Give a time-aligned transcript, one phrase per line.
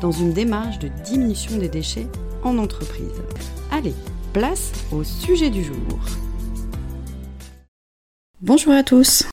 [0.00, 2.06] dans une démarche de diminution des déchets
[2.42, 3.22] en entreprise.
[3.70, 3.94] Allez,
[4.32, 5.76] place au sujet du jour.
[8.40, 9.24] Bonjour à tous,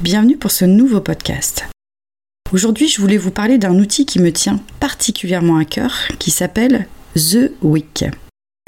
[0.00, 1.66] bienvenue pour ce nouveau podcast.
[2.52, 6.88] Aujourd'hui, je voulais vous parler d'un outil qui me tient particulièrement à cœur, qui s'appelle
[7.14, 8.04] The Week.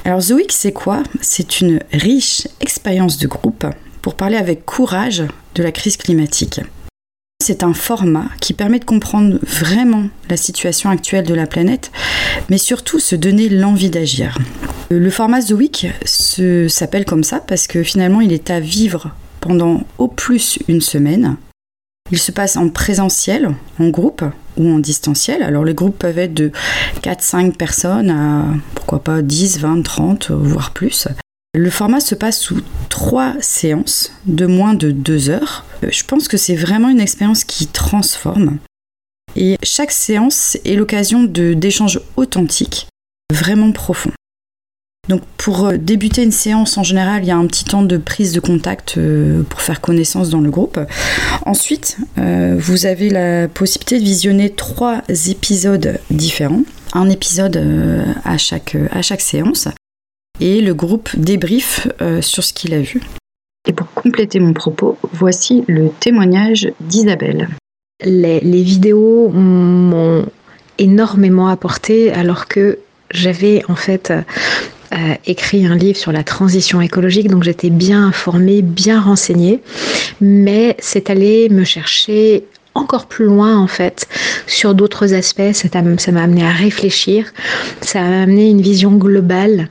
[0.04, 1.02] Alors The Week, c'est quoi?
[1.22, 3.66] C'est une riche expérience de groupe
[4.02, 6.60] pour parler avec courage de la crise climatique.
[7.46, 11.92] C'est un format qui permet de comprendre vraiment la situation actuelle de la planète,
[12.50, 14.36] mais surtout se donner l'envie d'agir.
[14.90, 19.82] Le format The Week s'appelle comme ça parce que finalement il est à vivre pendant
[19.98, 21.36] au plus une semaine.
[22.10, 24.24] Il se passe en présentiel, en groupe
[24.56, 25.44] ou en distanciel.
[25.44, 26.50] Alors les groupes peuvent être de
[27.02, 31.06] 4-5 personnes à pourquoi pas 10, 20, 30, voire plus.
[31.58, 35.64] Le format se passe sous trois séances de moins de deux heures.
[35.82, 38.58] Euh, je pense que c'est vraiment une expérience qui transforme.
[39.36, 42.88] Et chaque séance est l'occasion d'échanges authentiques,
[43.32, 44.12] vraiment profonds.
[45.08, 47.96] Donc pour euh, débuter une séance, en général, il y a un petit temps de
[47.96, 50.78] prise de contact euh, pour faire connaissance dans le groupe.
[51.46, 57.64] Ensuite, vous avez la possibilité de visionner trois épisodes différents, un épisode
[58.26, 59.68] à chaque, à chaque séance
[60.40, 63.00] et le groupe débrief euh, sur ce qu'il a vu.
[63.68, 67.48] Et pour compléter mon propos, voici le témoignage d'Isabelle.
[68.04, 70.26] Les, vidéos m'ont
[70.78, 72.78] énormément apporté alors que
[73.10, 74.12] j'avais en fait
[74.92, 79.62] euh, écrit un livre sur la transition écologique, donc j'étais bien informée, bien renseignée,
[80.20, 82.44] mais c'est allé me chercher
[82.74, 84.06] encore plus loin en fait
[84.46, 87.32] sur d'autres aspects, ça m'a amené à réfléchir,
[87.80, 89.70] ça m'a amené une vision globale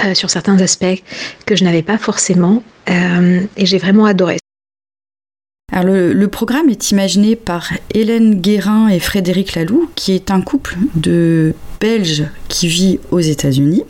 [0.00, 1.02] euh, sur certains aspects
[1.46, 4.38] que je n'avais pas forcément euh, et j'ai vraiment adoré.
[5.72, 10.76] Alors le, programme est imaginé par Hélène Guérin et Frédéric Laloux, qui est un couple
[10.94, 13.84] de Belges qui vit aux États-Unis.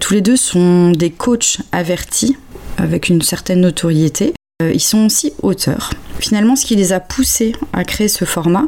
[0.00, 2.36] Tous les deux sont des coachs avertis
[2.78, 4.32] avec une certaine notoriété.
[4.62, 5.90] Euh, ils sont aussi auteurs.
[6.20, 8.66] Finalement, ce qui les a poussés à créer ce format,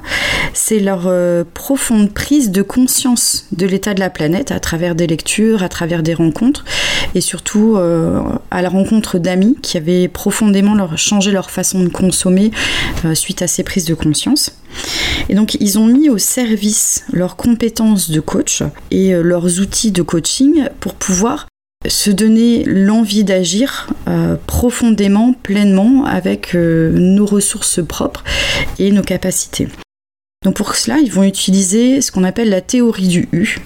[0.54, 5.06] c'est leur euh, profonde prise de conscience de l'état de la planète à travers des
[5.06, 6.64] lectures, à travers des rencontres,
[7.14, 8.20] et surtout euh,
[8.50, 12.50] à la rencontre d'amis qui avaient profondément changé leur façon de consommer
[13.14, 14.56] suite à ces prises de conscience.
[15.28, 20.02] Et donc, ils ont mis au service leurs compétences de coach et leurs outils de
[20.02, 21.46] coaching pour pouvoir
[21.86, 28.24] se donner l'envie d'agir euh, profondément, pleinement avec euh, nos ressources propres
[28.78, 29.68] et nos capacités.
[30.44, 33.58] Donc pour cela, ils vont utiliser ce qu'on appelle la théorie du U.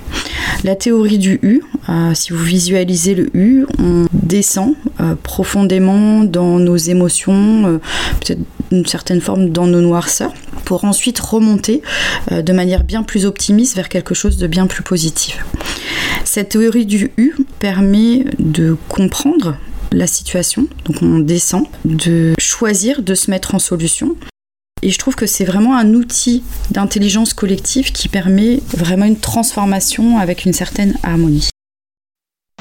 [0.63, 4.75] La théorie du U, euh, si vous visualisez le U, on descend
[5.23, 7.81] profondément dans nos émotions,
[8.21, 8.41] peut-être
[8.73, 10.33] une certaine forme dans nos noirceurs,
[10.65, 11.83] pour ensuite remonter
[12.31, 15.45] de manière bien plus optimiste vers quelque chose de bien plus positif.
[16.37, 19.57] Cette théorie du U permet de comprendre
[19.91, 24.17] la situation, donc on descend, de choisir de se mettre en solution.
[24.83, 30.19] Et je trouve que c'est vraiment un outil d'intelligence collective qui permet vraiment une transformation
[30.19, 31.49] avec une certaine harmonie.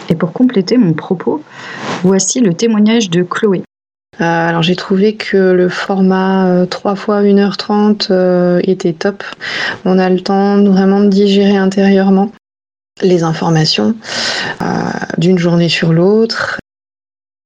[0.07, 1.43] Et pour compléter mon propos,
[2.01, 3.61] voici le témoignage de Chloé.
[4.21, 9.25] Euh, alors j'ai trouvé que le format 3 euh, fois 1h30 euh, était top.
[9.83, 12.31] On a le temps vraiment de digérer intérieurement
[13.01, 13.95] les informations
[14.61, 14.65] euh,
[15.17, 16.59] d'une journée sur l'autre.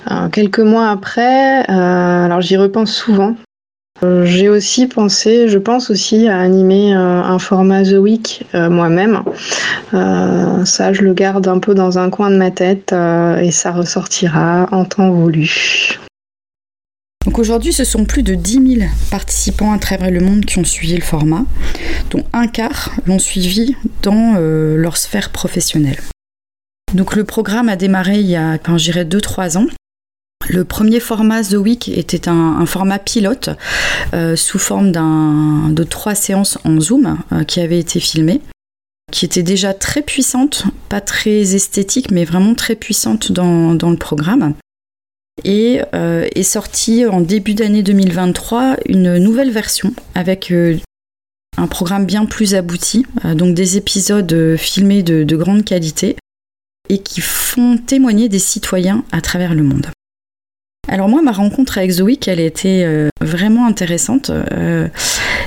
[0.10, 3.36] Euh, quelques mois après, euh, alors j'y repense souvent.
[4.24, 9.24] J'ai aussi pensé, je pense aussi à animer un format The Week moi-même.
[9.92, 14.70] ça, je le garde un peu dans un coin de ma tête et ça ressortira
[14.72, 16.00] en temps voulu.
[17.38, 20.96] Aujourd'hui, ce sont plus de 10 000 participants à travers le monde qui ont suivi
[20.96, 21.46] le format,
[22.10, 26.00] dont un quart l'ont suivi dans euh, leur sphère professionnelle.
[26.94, 29.68] Le programme a démarré il y a, quand j'irais, 2-3 ans.
[30.50, 33.52] Le premier format The Week était un, format pilote
[34.14, 38.42] euh, sous forme de trois séances en Zoom euh, qui avait été filmé
[39.12, 44.54] qui était déjà très puissante, pas très esthétique, mais vraiment très puissante dans le programme
[45.44, 50.78] et euh, est sortie en début d'année 2023 une nouvelle version avec euh,
[51.58, 53.06] un programme bien plus abouti,
[53.36, 56.16] donc des épisodes filmés de, de grande qualité
[56.88, 59.88] et qui font témoigner des citoyens à travers le monde.
[60.90, 64.32] Alors moi, ma rencontre avec Zoé, elle a été euh, vraiment intéressante.
[64.32, 64.88] Euh,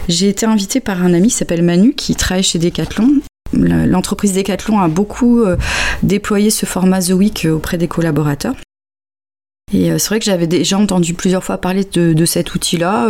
[0.09, 3.21] j'ai été invitée par un ami qui s'appelle Manu, qui travaille chez Decathlon.
[3.53, 5.56] L'entreprise Decathlon a beaucoup euh,
[6.05, 8.55] déployé ce format Zoic auprès des collaborateurs.
[9.75, 13.09] Et c'est vrai que j'avais déjà entendu plusieurs fois parler de, cet outil-là.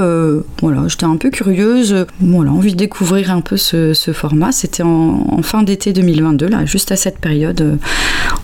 [0.60, 2.06] voilà, j'étais un peu curieuse.
[2.20, 4.52] Voilà, envie de découvrir un peu ce, format.
[4.52, 7.78] C'était en, fin d'été 2022, là, juste à cette période,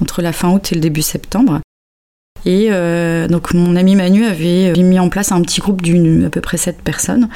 [0.02, 1.60] entre la fin août et le début septembre.
[2.44, 6.30] Et euh, donc mon ami Manu avait mis en place un petit groupe d'une à
[6.30, 7.28] peu près sept personnes,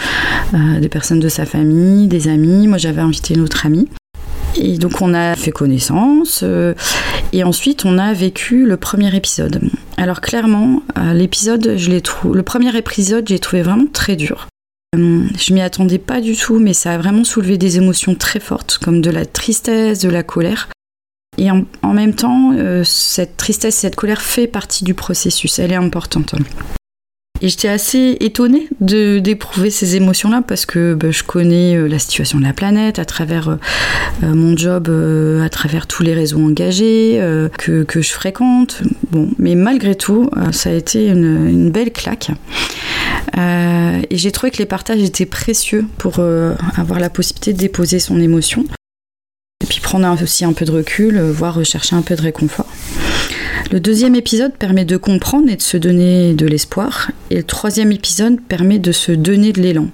[0.54, 2.68] euh, des personnes de sa famille, des amis.
[2.68, 3.88] Moi j'avais invité une autre amie.
[4.56, 6.74] Et donc on a fait connaissance euh,
[7.32, 9.60] et ensuite on a vécu le premier épisode.
[9.96, 10.82] Alors clairement,
[11.14, 12.02] l'épisode, je l'ai
[12.32, 14.48] le premier épisode, j'ai trouvé vraiment très dur.
[14.94, 18.78] Je m'y attendais pas du tout, mais ça a vraiment soulevé des émotions très fortes,
[18.82, 20.68] comme de la tristesse, de la colère.
[21.38, 21.64] Et en,
[21.94, 26.34] même temps, euh, cette tristesse, cette colère fait partie du processus, elle est importante.
[27.42, 32.38] Et j'étais assez étonnée d'éprouver ces émotions-là parce que bah, je connais euh, la situation
[32.38, 33.56] de la planète à travers euh,
[34.22, 34.88] mon job,
[35.42, 37.20] à travers tous les réseaux engagés
[37.58, 38.82] que, je fréquente.
[39.10, 42.30] Bon, mais malgré tout, ça a été une, une belle claque.
[43.36, 46.20] et j'ai trouvé que les partages étaient précieux pour
[46.76, 48.64] avoir la possibilité de déposer son émotion
[49.62, 52.66] et puis prendre aussi un peu de recul, euh, voire rechercher un peu de réconfort.
[53.72, 57.10] Le deuxième épisode permet de comprendre et de se donner de l'espoir.
[57.30, 59.88] Et le troisième épisode permet de se donner de l'élan.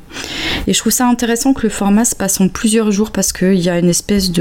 [0.66, 3.54] Et je trouve ça intéressant que le format se passe en plusieurs jours parce qu'il
[3.54, 4.32] y a une espèce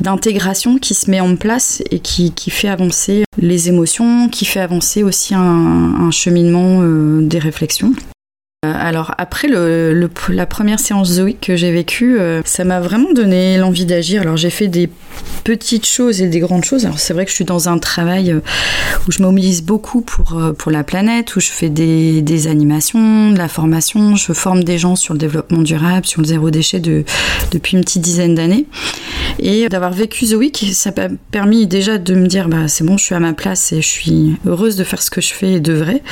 [0.00, 5.02] d'intégration qui se met en place et qui, fait avancer les émotions, qui fait avancer
[5.02, 7.92] aussi un, cheminement euh, des réflexions.
[8.64, 13.58] Euh, alors après la première séance zoïque que j'ai vécue, euh, ça m'a vraiment donné
[13.58, 14.22] l'envie d'agir.
[14.22, 14.88] Alors j'ai fait des
[15.44, 16.86] petites choses et des grandes choses.
[16.86, 18.40] Alors c'est vrai que je suis dans un travail euh,
[19.06, 23.48] où je mobilise beaucoup pour, pour la planète, où je fais des, animations, de la
[23.48, 27.04] formation, je forme des gens sur le développement durable, sur le zéro déchet de,
[27.52, 28.66] depuis une petite dizaine d'années.
[29.38, 33.04] Et d'avoir vécu Zoïque, ça m'a permis déjà de me dire bah c'est bon, je
[33.04, 35.72] suis à ma place et je suis heureuse de faire ce que je fais de
[35.72, 36.02] vrai.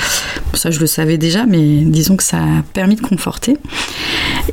[0.54, 2.40] Ça je le savais déjà, mais disons que ça
[2.72, 3.56] permis de conforter.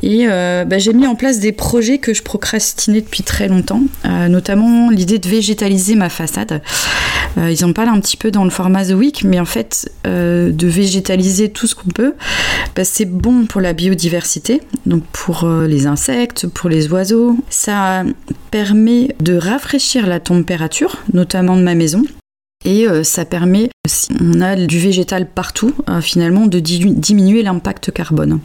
[0.02, 3.82] Et euh, bah, j'ai mis en place des projets que je procrastinais depuis très longtemps,
[4.04, 6.62] euh, notamment l'idée de végétaliser ma façade.
[7.38, 9.90] Euh, ils en parlent un petit peu dans le format The Week, mais en fait,
[10.04, 12.14] de végétaliser tout ce qu'on peut,
[12.74, 17.36] bah, c'est bon pour la biodiversité, donc pour les insectes, pour les oiseaux.
[17.50, 18.04] Ça
[18.50, 22.02] permet de rafraîchir la température, notamment de ma maison.
[22.64, 27.90] Et euh, ça permet, si on a du végétal partout, euh, finalement, de diminuer l'impact
[27.90, 28.40] carbone.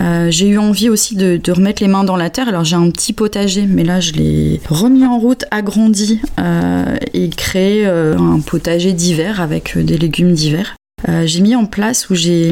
[0.00, 2.48] Euh, j'ai eu envie aussi de, remettre les mains dans la terre.
[2.48, 6.20] Alors j'ai un petit potager, mais là je l'ai remis en route, agrandi
[7.12, 10.74] et créé un potager d'hiver avec des légumes d'hiver.
[11.26, 12.50] j'ai mis en place ou j'ai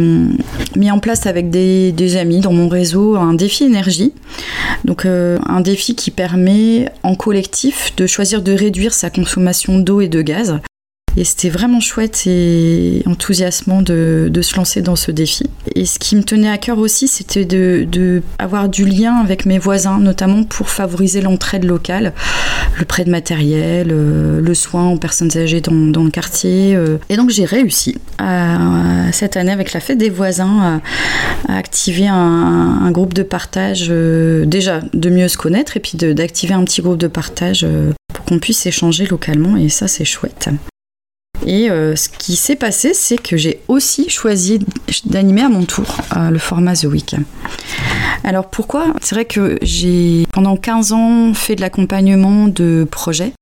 [0.77, 4.13] mis en place avec des, des, amis dans mon réseau un défi énergie.
[4.85, 10.09] Donc un défi qui permet en collectif de choisir de réduire sa consommation d'eau et
[10.09, 10.61] de gaz
[11.17, 15.45] et c'était vraiment chouette et enthousiasmant de, se lancer dans ce défi.
[15.75, 19.59] Et ce qui me tenait à cœur aussi, c'était de, avoir du lien avec mes
[19.59, 22.13] voisins, notamment pour favoriser l'entraide locale,
[22.79, 26.75] le prêt de matériel, euh, le soin aux personnes âgées dans, le quartier.
[26.75, 26.99] Euh.
[27.09, 27.99] Et donc j'ai réussi
[29.13, 30.81] cette année avec la fête des voisins
[31.49, 35.97] à, activer un, un, groupe de partage, euh, déjà de mieux se connaître et puis
[35.97, 37.67] d'activer un petit groupe de partage
[38.13, 40.49] pour qu'on puisse échanger localement et ça c'est chouette.
[41.47, 44.61] Et euh, ce qui s'est passé, c'est que j'ai aussi choisi
[45.07, 47.17] d'animer à mon tour euh, le format The Week.
[48.25, 48.95] Alors pourquoi?
[49.01, 53.33] C'est vrai que j'ai pendant 15 ans fait de l'accompagnement de projets.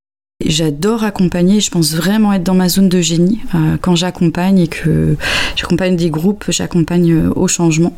[0.43, 4.67] J'adore accompagner, je pense vraiment être dans ma zone de génie euh, quand j'accompagne et
[4.67, 5.15] que
[5.55, 7.95] j'accompagne des groupes, j'accompagne au changement.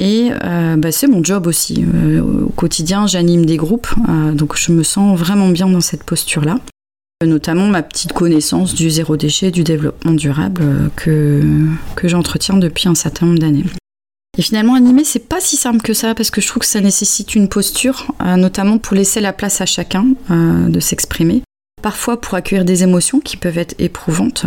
[0.00, 0.30] Et
[0.76, 1.86] bah, c'est mon job aussi.
[2.20, 3.86] au quotidien, j'anime des groupes,
[4.34, 6.58] donc je me sens vraiment bien dans cette posture-là
[7.24, 12.94] notamment ma petite connaissance du zéro déchet, du développement durable euh, que, j'entretiens depuis un
[12.94, 13.64] certain nombre d'années.
[14.36, 16.82] Et finalement, animer, c'est pas si simple que ça parce que je trouve que ça
[16.82, 21.42] nécessite une posture, euh, notamment pour laisser la place à chacun euh, de s'exprimer.
[21.80, 24.44] Parfois pour accueillir des émotions qui peuvent être éprouvantes,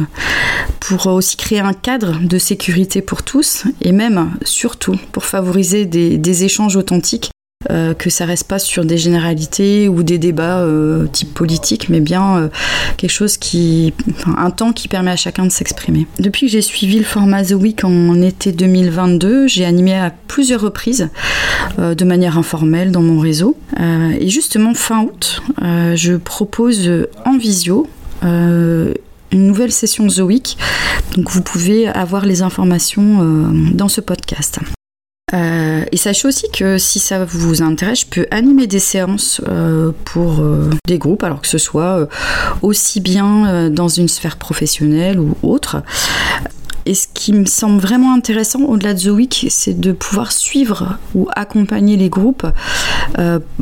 [0.80, 6.44] pour aussi créer un cadre de sécurité pour tous et même, surtout, pour favoriser des
[6.44, 7.32] échanges authentiques
[7.70, 12.00] euh, que ça reste pas sur des généralités ou des débats euh, type politique, mais
[12.00, 12.48] bien euh,
[12.96, 13.94] quelque chose qui,
[14.38, 16.08] un temps qui permet à chacun de s'exprimer.
[16.20, 20.62] Depuis que j'ai suivi le format The Week en été 2022, j'ai animé à plusieurs
[20.62, 21.10] reprises,
[21.78, 23.58] de manière informelle dans mon réseau.
[23.78, 26.90] et justement fin août, je propose
[27.26, 27.88] en visio
[28.24, 28.94] une
[29.34, 30.58] nouvelle session The Week.
[31.18, 34.60] Donc vous pouvez avoir les informations dans ce podcast.
[35.34, 39.92] Euh, et sachez aussi que si ça vous intéresse, je peux animer des séances euh,
[40.06, 42.08] pour euh, des groupes, alors que ce soit
[42.62, 45.84] aussi bien dans une sphère professionnelle ou autre.
[46.86, 50.98] Et ce qui me semble vraiment intéressant au-delà de The Week, c'est de pouvoir suivre
[51.14, 52.48] ou accompagner les groupes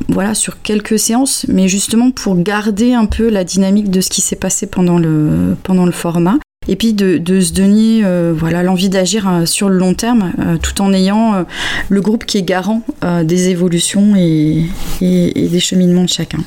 [0.08, 4.22] voilà, sur quelques séances, mais justement pour garder un peu la dynamique de ce qui
[4.22, 8.90] s'est passé pendant le, pendant le format et puis de, se donner euh, voilà l'envie
[8.90, 11.46] d'agir euh, sur le long terme euh, tout en ayant
[11.90, 12.82] le groupe qui est garant
[13.24, 14.66] des évolutions et,
[15.02, 16.40] des cheminements de chacun.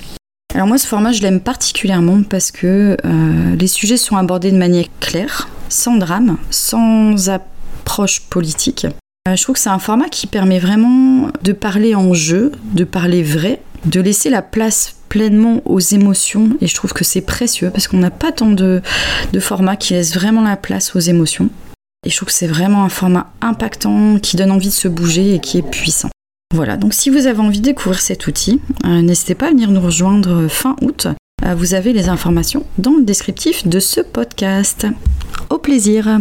[0.55, 2.97] Alors moi ce format je l'aime particulièrement parce que
[3.59, 8.87] les sujets sont abordés de manière claire, sans drame, sans approche politique.
[9.33, 13.23] je trouve que c'est un format qui permet vraiment de parler en jeu, de parler
[13.23, 17.88] vrai, de laisser la place pleinement aux émotions et je trouve que c'est précieux parce
[17.88, 18.81] qu'on n'a pas tant de,
[19.33, 21.50] de formats qui laissent vraiment la place aux émotions.
[22.07, 25.35] Et je trouve que c'est vraiment un format impactant qui donne envie de se bouger
[25.35, 26.09] et qui est puissant.
[26.55, 29.71] Voilà, donc si vous avez envie de découvrir cet outil, euh, n'hésitez pas à venir
[29.71, 31.09] nous rejoindre fin août.
[31.45, 34.87] Euh, vous avez les informations dans le descriptif de ce podcast.
[35.50, 36.21] Au plaisir